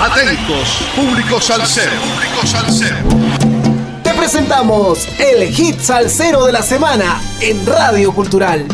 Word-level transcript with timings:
Atentos, 0.00 0.78
público 0.94 1.40
salsero. 1.40 1.90
Público 1.90 2.46
salsero. 2.46 2.96
Te 4.04 4.14
presentamos 4.14 5.08
el 5.18 5.48
hit 5.48 5.80
salsero 5.80 6.46
de 6.46 6.52
la 6.52 6.62
semana 6.62 7.20
en 7.40 7.66
Radio 7.66 8.12
Cultural. 8.12 8.64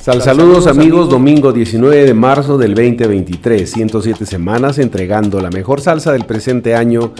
Sal 0.00 0.22
saludos 0.22 0.66
amigos, 0.66 1.08
domingo 1.08 1.52
19 1.52 2.04
de 2.04 2.14
marzo 2.14 2.58
del 2.58 2.74
2023, 2.74 3.70
107 3.70 4.26
semanas 4.26 4.78
entregando 4.78 5.40
la 5.40 5.50
mejor 5.50 5.80
salsa 5.80 6.10
del 6.12 6.24
presente 6.24 6.74
año 6.74 7.12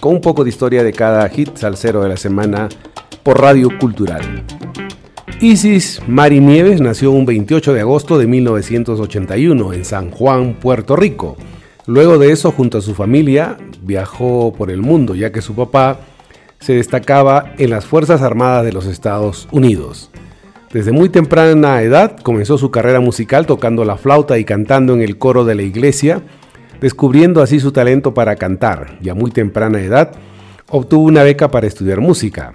con 0.00 0.14
un 0.14 0.20
poco 0.20 0.42
de 0.42 0.50
historia 0.50 0.82
de 0.82 0.92
cada 0.92 1.28
hit 1.28 1.56
salsero 1.56 2.02
de 2.02 2.08
la 2.08 2.16
semana 2.16 2.68
por 3.22 3.40
Radio 3.40 3.68
Cultural. 3.78 4.44
Isis 5.40 6.02
Mari 6.06 6.40
Nieves 6.40 6.80
nació 6.80 7.12
un 7.12 7.26
28 7.26 7.72
de 7.72 7.80
agosto 7.80 8.18
de 8.18 8.26
1981 8.26 9.72
en 9.72 9.84
San 9.84 10.10
Juan, 10.10 10.54
Puerto 10.54 10.96
Rico. 10.96 11.36
Luego 11.86 12.18
de 12.18 12.30
eso, 12.32 12.52
junto 12.52 12.78
a 12.78 12.82
su 12.82 12.94
familia, 12.94 13.56
viajó 13.82 14.52
por 14.52 14.70
el 14.70 14.82
mundo, 14.82 15.14
ya 15.14 15.32
que 15.32 15.42
su 15.42 15.54
papá 15.54 16.00
se 16.58 16.74
destacaba 16.74 17.52
en 17.58 17.70
las 17.70 17.86
Fuerzas 17.86 18.22
Armadas 18.22 18.64
de 18.64 18.72
los 18.72 18.86
Estados 18.86 19.48
Unidos. 19.50 20.10
Desde 20.72 20.92
muy 20.92 21.08
temprana 21.08 21.82
edad 21.82 22.16
comenzó 22.22 22.58
su 22.58 22.70
carrera 22.70 23.00
musical 23.00 23.46
tocando 23.46 23.84
la 23.84 23.96
flauta 23.96 24.38
y 24.38 24.44
cantando 24.44 24.94
en 24.94 25.02
el 25.02 25.18
coro 25.18 25.44
de 25.44 25.54
la 25.54 25.62
iglesia, 25.62 26.22
descubriendo 26.80 27.42
así 27.42 27.60
su 27.60 27.72
talento 27.72 28.14
para 28.14 28.36
cantar 28.36 28.98
y 29.02 29.08
a 29.08 29.14
muy 29.14 29.30
temprana 29.30 29.80
edad 29.80 30.12
obtuvo 30.68 31.04
una 31.04 31.22
beca 31.24 31.50
para 31.50 31.66
estudiar 31.66 32.00
música. 32.00 32.54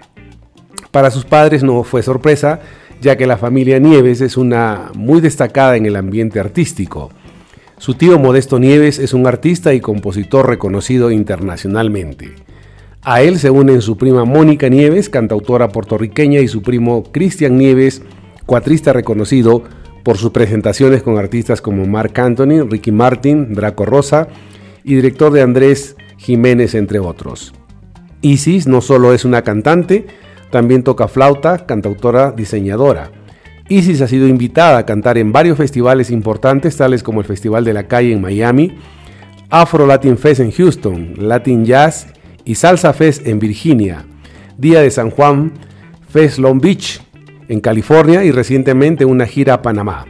Para 0.95 1.11
sus 1.11 1.25
padres 1.25 1.61
no 1.61 1.83
fue 1.83 2.03
sorpresa, 2.03 2.61
ya 3.01 3.17
que 3.17 3.27
la 3.27 3.35
familia 3.35 3.79
Nieves 3.79 4.21
es 4.21 4.37
una 4.37 4.91
muy 4.95 5.19
destacada 5.19 5.75
en 5.75 5.85
el 5.85 5.97
ambiente 5.97 6.39
artístico. 6.39 7.09
Su 7.77 7.95
tío 7.95 8.17
Modesto 8.17 8.59
Nieves 8.59 8.99
es 8.99 9.13
un 9.13 9.27
artista 9.27 9.73
y 9.73 9.81
compositor 9.81 10.47
reconocido 10.47 11.11
internacionalmente. 11.11 12.35
A 13.01 13.21
él 13.21 13.39
se 13.39 13.49
unen 13.49 13.81
su 13.81 13.97
prima 13.97 14.23
Mónica 14.23 14.69
Nieves, 14.69 15.09
cantautora 15.09 15.67
puertorriqueña, 15.67 16.39
y 16.39 16.47
su 16.47 16.61
primo 16.61 17.03
Cristian 17.11 17.57
Nieves, 17.57 18.01
cuatrista 18.45 18.93
reconocido 18.93 19.63
por 20.01 20.17
sus 20.17 20.31
presentaciones 20.31 21.03
con 21.03 21.17
artistas 21.17 21.59
como 21.59 21.85
Mark 21.85 22.17
Anthony, 22.21 22.65
Ricky 22.69 22.93
Martin, 22.93 23.53
Draco 23.53 23.85
Rosa 23.85 24.29
y 24.85 24.95
director 24.95 25.33
de 25.33 25.41
Andrés 25.41 25.97
Jiménez, 26.15 26.73
entre 26.73 26.99
otros. 26.99 27.53
Isis 28.21 28.65
no 28.65 28.79
solo 28.79 29.13
es 29.13 29.25
una 29.25 29.41
cantante, 29.41 30.07
también 30.51 30.83
toca 30.83 31.07
flauta, 31.07 31.65
cantautora, 31.65 32.31
diseñadora. 32.31 33.11
Isis 33.67 34.01
ha 34.01 34.07
sido 34.07 34.27
invitada 34.27 34.77
a 34.77 34.85
cantar 34.85 35.17
en 35.17 35.31
varios 35.31 35.57
festivales 35.57 36.11
importantes, 36.11 36.77
tales 36.77 37.01
como 37.01 37.21
el 37.21 37.25
Festival 37.25 37.65
de 37.65 37.73
la 37.73 37.87
Calle 37.87 38.13
en 38.13 38.21
Miami, 38.21 38.77
Afro 39.49 39.87
Latin 39.87 40.17
Fest 40.17 40.39
en 40.39 40.51
Houston, 40.51 41.13
Latin 41.17 41.65
Jazz 41.65 42.07
y 42.43 42.55
Salsa 42.55 42.93
Fest 42.93 43.25
en 43.27 43.39
Virginia, 43.39 44.05
Día 44.57 44.81
de 44.81 44.91
San 44.91 45.09
Juan, 45.09 45.53
Fest 46.09 46.37
Long 46.37 46.61
Beach 46.61 47.01
en 47.47 47.59
California 47.59 48.23
y 48.23 48.31
recientemente 48.31 49.05
una 49.05 49.25
gira 49.25 49.55
a 49.55 49.61
Panamá. 49.61 50.05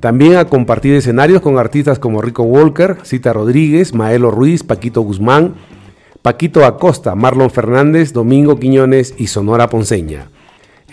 También 0.00 0.36
ha 0.36 0.46
compartido 0.46 0.96
escenarios 0.96 1.42
con 1.42 1.58
artistas 1.58 1.98
como 1.98 2.22
Rico 2.22 2.42
Walker, 2.42 2.96
Cita 3.04 3.32
Rodríguez, 3.32 3.94
Maelo 3.94 4.30
Ruiz, 4.30 4.64
Paquito 4.64 5.00
Guzmán, 5.02 5.54
Paquito 6.22 6.64
Acosta, 6.64 7.16
Marlon 7.16 7.50
Fernández, 7.50 8.12
Domingo 8.12 8.56
Quiñones 8.56 9.12
y 9.18 9.26
Sonora 9.26 9.68
Ponceña. 9.68 10.30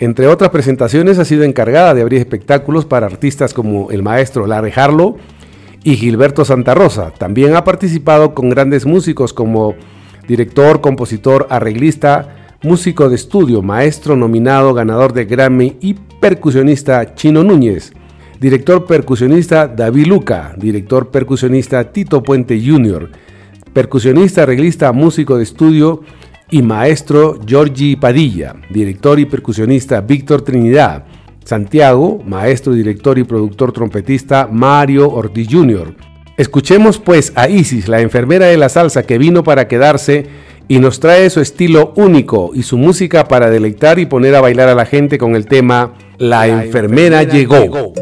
Entre 0.00 0.26
otras 0.26 0.50
presentaciones 0.50 1.20
ha 1.20 1.24
sido 1.24 1.44
encargada 1.44 1.94
de 1.94 2.02
abrir 2.02 2.18
espectáculos 2.18 2.84
para 2.84 3.06
artistas 3.06 3.54
como 3.54 3.92
el 3.92 4.02
maestro 4.02 4.48
Larry 4.48 4.72
Harlow 4.74 5.18
y 5.84 5.94
Gilberto 5.94 6.44
Santa 6.44 6.74
Rosa. 6.74 7.12
También 7.12 7.54
ha 7.54 7.62
participado 7.62 8.34
con 8.34 8.50
grandes 8.50 8.86
músicos 8.86 9.32
como 9.32 9.76
director, 10.26 10.80
compositor, 10.80 11.46
arreglista, 11.48 12.56
músico 12.62 13.08
de 13.08 13.14
estudio, 13.14 13.62
maestro 13.62 14.16
nominado, 14.16 14.74
ganador 14.74 15.12
de 15.12 15.26
Grammy 15.26 15.76
y 15.80 15.94
percusionista 15.94 17.14
Chino 17.14 17.44
Núñez, 17.44 17.92
director 18.40 18.84
percusionista 18.84 19.68
David 19.68 20.06
Luca, 20.06 20.54
director 20.56 21.10
percusionista 21.10 21.92
Tito 21.92 22.20
Puente 22.24 22.60
Jr., 22.60 23.10
percusionista, 23.72 24.42
arreglista, 24.42 24.92
músico 24.92 25.36
de 25.36 25.44
estudio 25.44 26.02
y 26.50 26.62
maestro 26.62 27.38
Giorgi 27.46 27.96
Padilla, 27.96 28.56
director 28.70 29.18
y 29.18 29.26
percusionista 29.26 30.00
Víctor 30.00 30.42
Trinidad, 30.42 31.04
Santiago, 31.44 32.22
maestro, 32.26 32.72
director 32.72 33.18
y 33.18 33.24
productor 33.24 33.72
trompetista 33.72 34.48
Mario 34.50 35.10
Ortiz 35.10 35.48
Jr., 35.50 35.94
Escuchemos 36.40 36.98
pues 36.98 37.34
a 37.34 37.50
Isis, 37.50 37.86
la 37.86 38.00
enfermera 38.00 38.46
de 38.46 38.56
la 38.56 38.70
salsa 38.70 39.02
que 39.02 39.18
vino 39.18 39.44
para 39.44 39.68
quedarse 39.68 40.24
y 40.68 40.78
nos 40.78 40.98
trae 40.98 41.28
su 41.28 41.42
estilo 41.42 41.92
único 41.96 42.52
y 42.54 42.62
su 42.62 42.78
música 42.78 43.28
para 43.28 43.50
deleitar 43.50 43.98
y 43.98 44.06
poner 44.06 44.34
a 44.34 44.40
bailar 44.40 44.70
a 44.70 44.74
la 44.74 44.86
gente 44.86 45.18
con 45.18 45.36
el 45.36 45.44
tema 45.44 45.92
La, 46.16 46.46
enfermera, 46.46 47.24
llegó. 47.24 47.92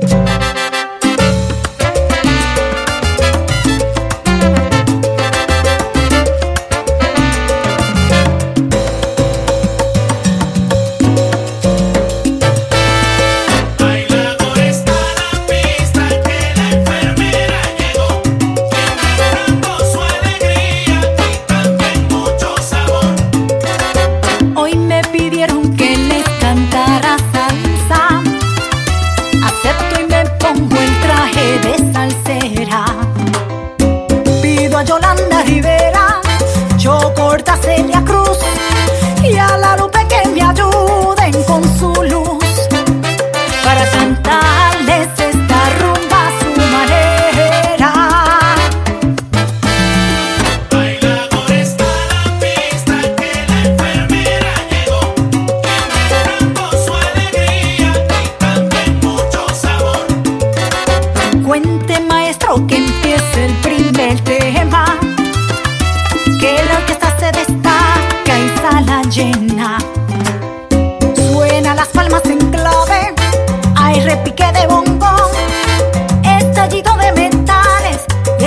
Alegría 74.08 74.52
de 74.52 74.68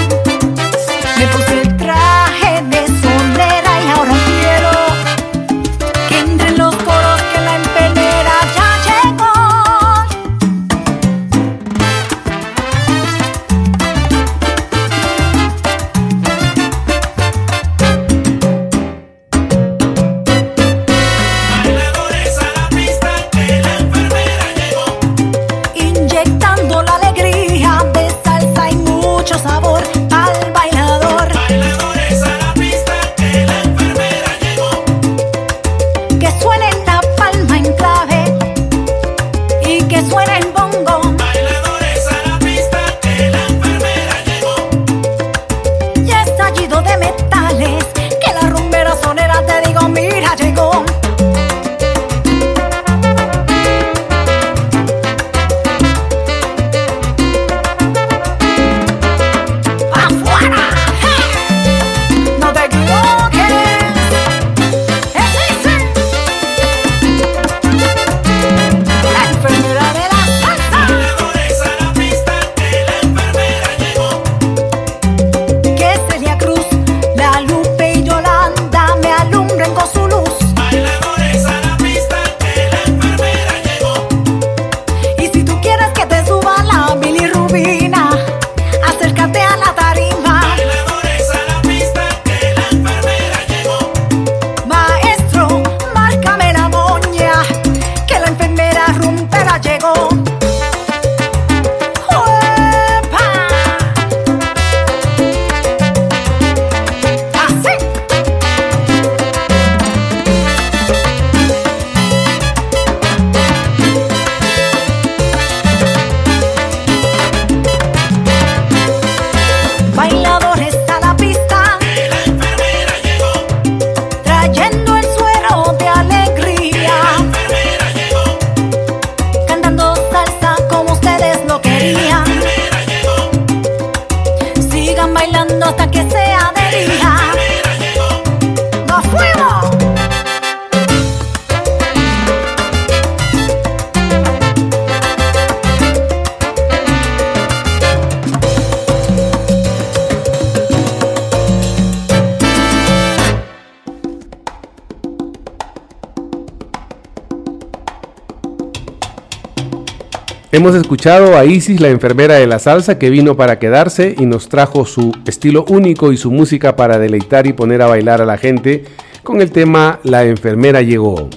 Hemos 160.60 160.74
escuchado 160.74 161.38
a 161.38 161.46
Isis, 161.46 161.80
la 161.80 161.88
enfermera 161.88 162.34
de 162.34 162.46
la 162.46 162.58
salsa, 162.58 162.98
que 162.98 163.08
vino 163.08 163.34
para 163.34 163.58
quedarse 163.58 164.14
y 164.18 164.26
nos 164.26 164.50
trajo 164.50 164.84
su 164.84 165.10
estilo 165.24 165.64
único 165.70 166.12
y 166.12 166.18
su 166.18 166.30
música 166.30 166.76
para 166.76 166.98
deleitar 166.98 167.46
y 167.46 167.54
poner 167.54 167.80
a 167.80 167.86
bailar 167.86 168.20
a 168.20 168.26
la 168.26 168.36
gente 168.36 168.84
con 169.22 169.40
el 169.40 169.52
tema 169.52 170.00
La 170.02 170.26
enfermera 170.26 170.82
llegó. 170.82 171.30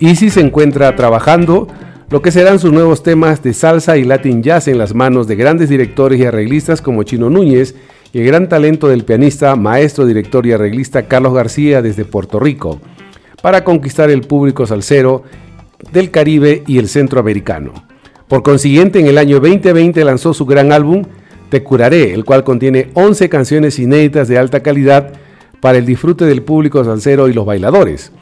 Isis 0.00 0.32
se 0.32 0.40
encuentra 0.40 0.96
trabajando 0.96 1.68
lo 2.08 2.22
que 2.22 2.32
serán 2.32 2.58
sus 2.58 2.72
nuevos 2.72 3.04
temas 3.04 3.40
de 3.40 3.54
salsa 3.54 3.96
y 3.98 4.02
latin 4.02 4.42
jazz 4.42 4.66
en 4.66 4.78
las 4.78 4.96
manos 4.96 5.28
de 5.28 5.36
grandes 5.36 5.68
directores 5.68 6.18
y 6.18 6.24
arreglistas 6.24 6.82
como 6.82 7.04
Chino 7.04 7.30
Núñez 7.30 7.76
y 8.12 8.18
el 8.18 8.26
gran 8.26 8.48
talento 8.48 8.88
del 8.88 9.04
pianista, 9.04 9.54
maestro, 9.54 10.06
director 10.06 10.44
y 10.44 10.54
arreglista 10.54 11.06
Carlos 11.06 11.34
García 11.34 11.82
desde 11.82 12.04
Puerto 12.04 12.40
Rico, 12.40 12.80
para 13.42 13.62
conquistar 13.62 14.10
el 14.10 14.22
público 14.22 14.66
salsero 14.66 15.22
del 15.92 16.10
Caribe 16.10 16.64
y 16.66 16.78
el 16.78 16.88
centroamericano. 16.88 17.90
Por 18.30 18.44
consiguiente, 18.44 19.00
en 19.00 19.08
el 19.08 19.18
año 19.18 19.40
2020 19.40 20.04
lanzó 20.04 20.32
su 20.32 20.46
gran 20.46 20.70
álbum 20.70 21.02
Te 21.48 21.64
Curaré, 21.64 22.14
el 22.14 22.24
cual 22.24 22.44
contiene 22.44 22.90
11 22.94 23.28
canciones 23.28 23.76
inéditas 23.80 24.28
de 24.28 24.38
alta 24.38 24.60
calidad 24.60 25.14
para 25.58 25.78
el 25.78 25.84
disfrute 25.84 26.24
del 26.26 26.44
público 26.44 26.84
salsero 26.84 27.26
y 27.26 27.32
los 27.32 27.44
bailadores. 27.44 28.12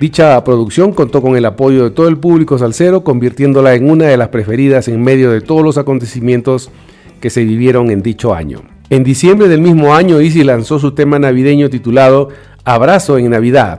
Dicha 0.00 0.42
producción 0.42 0.92
contó 0.92 1.22
con 1.22 1.36
el 1.36 1.44
apoyo 1.44 1.84
de 1.84 1.90
todo 1.90 2.08
el 2.08 2.18
público 2.18 2.58
salsero, 2.58 3.04
convirtiéndola 3.04 3.76
en 3.76 3.88
una 3.88 4.06
de 4.06 4.16
las 4.16 4.30
preferidas 4.30 4.88
en 4.88 5.00
medio 5.00 5.30
de 5.30 5.40
todos 5.40 5.62
los 5.62 5.78
acontecimientos 5.78 6.72
que 7.20 7.30
se 7.30 7.44
vivieron 7.44 7.92
en 7.92 8.02
dicho 8.02 8.34
año. 8.34 8.62
En 8.90 9.04
diciembre 9.04 9.46
del 9.46 9.60
mismo 9.60 9.94
año, 9.94 10.18
Easy 10.18 10.42
lanzó 10.42 10.80
su 10.80 10.90
tema 10.90 11.20
navideño 11.20 11.70
titulado 11.70 12.30
Abrazo 12.64 13.16
en 13.16 13.30
Navidad, 13.30 13.78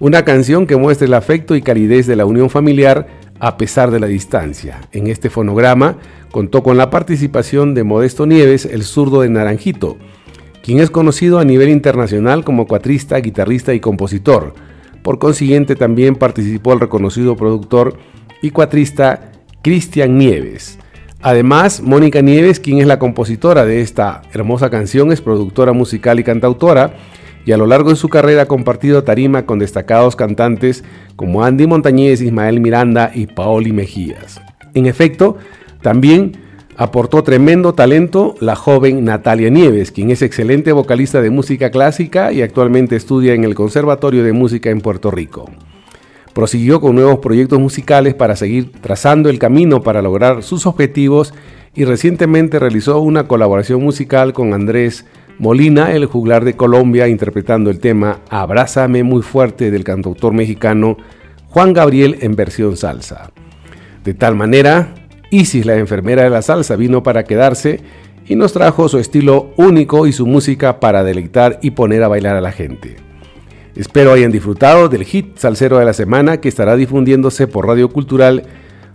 una 0.00 0.24
canción 0.24 0.66
que 0.66 0.76
muestra 0.76 1.06
el 1.06 1.12
afecto 1.12 1.56
y 1.56 1.60
calidez 1.60 2.06
de 2.06 2.16
la 2.16 2.24
unión 2.24 2.48
familiar 2.48 3.23
a 3.44 3.58
pesar 3.58 3.90
de 3.90 4.00
la 4.00 4.06
distancia. 4.06 4.80
En 4.90 5.06
este 5.06 5.28
fonograma 5.28 5.98
contó 6.30 6.62
con 6.62 6.78
la 6.78 6.88
participación 6.88 7.74
de 7.74 7.84
Modesto 7.84 8.24
Nieves, 8.24 8.64
el 8.64 8.84
zurdo 8.84 9.20
de 9.20 9.28
Naranjito, 9.28 9.98
quien 10.62 10.80
es 10.80 10.88
conocido 10.88 11.38
a 11.38 11.44
nivel 11.44 11.68
internacional 11.68 12.42
como 12.42 12.66
cuatrista, 12.66 13.18
guitarrista 13.18 13.74
y 13.74 13.80
compositor. 13.80 14.54
Por 15.02 15.18
consiguiente 15.18 15.76
también 15.76 16.16
participó 16.16 16.72
el 16.72 16.80
reconocido 16.80 17.36
productor 17.36 17.98
y 18.40 18.48
cuatrista 18.48 19.32
Cristian 19.60 20.16
Nieves. 20.16 20.78
Además, 21.20 21.82
Mónica 21.82 22.22
Nieves, 22.22 22.60
quien 22.60 22.78
es 22.78 22.86
la 22.86 22.98
compositora 22.98 23.66
de 23.66 23.82
esta 23.82 24.22
hermosa 24.32 24.70
canción, 24.70 25.12
es 25.12 25.20
productora 25.20 25.74
musical 25.74 26.18
y 26.18 26.24
cantautora, 26.24 26.94
y 27.44 27.52
a 27.52 27.56
lo 27.56 27.66
largo 27.66 27.90
de 27.90 27.96
su 27.96 28.08
carrera 28.08 28.42
ha 28.42 28.46
compartido 28.46 29.04
tarima 29.04 29.46
con 29.46 29.58
destacados 29.58 30.16
cantantes 30.16 30.84
como 31.16 31.44
Andy 31.44 31.66
Montañez, 31.66 32.20
Ismael 32.20 32.60
Miranda 32.60 33.10
y 33.14 33.26
Paoli 33.26 33.72
Mejías. 33.72 34.40
En 34.74 34.86
efecto, 34.86 35.36
también 35.82 36.38
aportó 36.76 37.22
tremendo 37.22 37.74
talento 37.74 38.34
la 38.40 38.56
joven 38.56 39.04
Natalia 39.04 39.50
Nieves, 39.50 39.92
quien 39.92 40.10
es 40.10 40.22
excelente 40.22 40.72
vocalista 40.72 41.22
de 41.22 41.30
música 41.30 41.70
clásica 41.70 42.32
y 42.32 42.42
actualmente 42.42 42.96
estudia 42.96 43.34
en 43.34 43.44
el 43.44 43.54
Conservatorio 43.54 44.24
de 44.24 44.32
Música 44.32 44.70
en 44.70 44.80
Puerto 44.80 45.10
Rico. 45.10 45.50
Prosiguió 46.32 46.80
con 46.80 46.96
nuevos 46.96 47.20
proyectos 47.20 47.60
musicales 47.60 48.14
para 48.14 48.34
seguir 48.34 48.72
trazando 48.80 49.28
el 49.28 49.38
camino 49.38 49.82
para 49.82 50.02
lograr 50.02 50.42
sus 50.42 50.66
objetivos 50.66 51.32
y 51.76 51.84
recientemente 51.84 52.58
realizó 52.58 52.98
una 53.00 53.28
colaboración 53.28 53.82
musical 53.82 54.32
con 54.32 54.52
Andrés 54.52 55.04
Molina, 55.38 55.92
el 55.92 56.06
juglar 56.06 56.44
de 56.44 56.54
Colombia, 56.54 57.08
interpretando 57.08 57.70
el 57.70 57.80
tema 57.80 58.20
Abrázame 58.30 59.02
muy 59.02 59.22
fuerte 59.22 59.70
del 59.70 59.82
cantautor 59.82 60.32
mexicano 60.32 60.96
Juan 61.48 61.72
Gabriel 61.72 62.18
en 62.20 62.36
versión 62.36 62.76
salsa. 62.76 63.30
De 64.04 64.14
tal 64.14 64.36
manera, 64.36 64.94
Isis, 65.30 65.66
la 65.66 65.76
enfermera 65.76 66.22
de 66.22 66.30
la 66.30 66.42
salsa, 66.42 66.76
vino 66.76 67.02
para 67.02 67.24
quedarse 67.24 67.80
y 68.26 68.36
nos 68.36 68.52
trajo 68.52 68.88
su 68.88 68.98
estilo 68.98 69.52
único 69.56 70.06
y 70.06 70.12
su 70.12 70.26
música 70.26 70.78
para 70.78 71.02
deleitar 71.02 71.58
y 71.62 71.72
poner 71.72 72.02
a 72.04 72.08
bailar 72.08 72.36
a 72.36 72.40
la 72.40 72.52
gente. 72.52 72.96
Espero 73.74 74.12
hayan 74.12 74.30
disfrutado 74.30 74.88
del 74.88 75.04
hit 75.04 75.36
salsero 75.36 75.78
de 75.78 75.84
la 75.84 75.92
semana 75.92 76.36
que 76.36 76.48
estará 76.48 76.76
difundiéndose 76.76 77.48
por 77.48 77.66
Radio 77.66 77.88
Cultural 77.88 78.44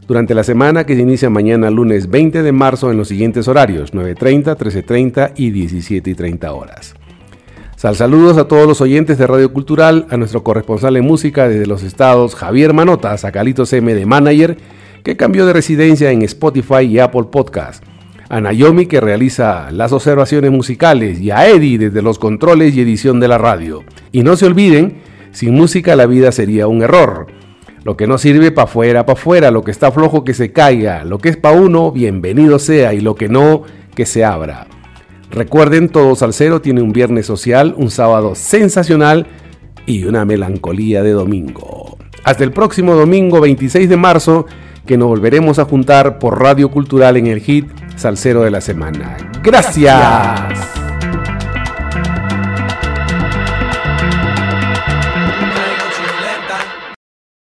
durante 0.09 0.33
la 0.33 0.43
semana 0.43 0.87
que 0.87 0.95
se 0.95 1.01
inicia 1.01 1.29
mañana 1.29 1.69
lunes 1.69 2.09
20 2.09 2.41
de 2.41 2.51
marzo 2.51 2.89
en 2.89 2.97
los 2.97 3.09
siguientes 3.09 3.47
horarios 3.47 3.93
9.30, 3.93 4.57
13.30 4.57 5.33
y 5.35 5.51
17.30 5.51 6.49
horas. 6.51 6.95
Sal 7.75 7.95
saludos 7.95 8.37
a 8.39 8.47
todos 8.47 8.67
los 8.67 8.81
oyentes 8.81 9.19
de 9.19 9.27
Radio 9.27 9.53
Cultural, 9.53 10.07
a 10.09 10.17
nuestro 10.17 10.43
corresponsal 10.43 10.97
en 10.97 11.05
música 11.05 11.47
desde 11.47 11.67
los 11.67 11.83
estados 11.83 12.33
Javier 12.33 12.73
Manotas, 12.73 13.23
a 13.23 13.31
Calitos 13.31 13.71
M 13.71 13.93
de 13.93 14.07
Manager, 14.07 14.57
que 15.03 15.15
cambió 15.15 15.45
de 15.45 15.53
residencia 15.53 16.09
en 16.09 16.23
Spotify 16.23 16.85
y 16.85 16.97
Apple 16.97 17.25
Podcast, 17.31 17.83
a 18.29 18.41
Naomi 18.41 18.87
que 18.87 19.01
realiza 19.01 19.69
las 19.69 19.93
observaciones 19.93 20.49
musicales 20.49 21.19
y 21.19 21.29
a 21.29 21.47
Eddie 21.47 21.77
desde 21.77 22.01
los 22.01 22.17
controles 22.17 22.75
y 22.75 22.81
edición 22.81 23.19
de 23.19 23.27
la 23.27 23.37
radio. 23.37 23.83
Y 24.11 24.23
no 24.23 24.35
se 24.35 24.47
olviden, 24.47 25.03
sin 25.33 25.53
música 25.53 25.95
la 25.95 26.07
vida 26.07 26.31
sería 26.31 26.65
un 26.65 26.81
error. 26.81 27.38
Lo 27.89 27.97
que 27.97 28.05
no 28.05 28.19
sirve 28.19 28.51
para 28.51 28.65
afuera, 28.65 29.03
para 29.03 29.19
afuera, 29.19 29.49
lo 29.49 29.63
que 29.63 29.71
está 29.71 29.91
flojo 29.91 30.23
que 30.23 30.35
se 30.35 30.51
caiga, 30.51 31.03
lo 31.03 31.17
que 31.17 31.29
es 31.29 31.37
para 31.37 31.59
uno, 31.59 31.91
bienvenido 31.91 32.59
sea, 32.59 32.93
y 32.93 33.01
lo 33.01 33.15
que 33.15 33.29
no, 33.29 33.63
que 33.95 34.05
se 34.05 34.23
abra. 34.23 34.67
Recuerden, 35.31 35.89
todo 35.89 36.15
salsero 36.15 36.61
tiene 36.61 36.83
un 36.83 36.93
viernes 36.93 37.25
social, 37.25 37.73
un 37.77 37.89
sábado 37.89 38.35
sensacional 38.35 39.25
y 39.87 40.03
una 40.03 40.23
melancolía 40.23 41.01
de 41.01 41.13
domingo. 41.13 41.97
Hasta 42.23 42.43
el 42.43 42.51
próximo 42.51 42.93
domingo 42.93 43.41
26 43.41 43.89
de 43.89 43.97
marzo, 43.97 44.45
que 44.85 44.95
nos 44.95 45.07
volveremos 45.07 45.57
a 45.57 45.65
juntar 45.65 46.19
por 46.19 46.39
Radio 46.39 46.69
Cultural 46.69 47.17
en 47.17 47.25
el 47.25 47.39
hit 47.39 47.71
Salsero 47.95 48.43
de 48.43 48.51
la 48.51 48.61
Semana. 48.61 49.17
Gracias. 49.41 50.78